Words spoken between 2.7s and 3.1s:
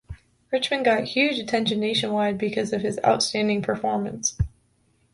of his